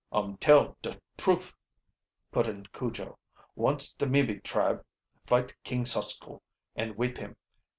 "Um 0.11 0.37
tell 0.37 0.75
de 0.81 0.99
thruf," 1.15 1.53
put 2.31 2.47
in 2.47 2.65
Cujo. 2.73 3.19
"Once 3.55 3.93
de 3.93 4.07
Mimi 4.07 4.39
tribe 4.39 4.83
fight 5.27 5.53
King 5.63 5.83
Susko, 5.85 6.41
and 6.75 6.97
whip 6.97 7.19
him. 7.19 7.37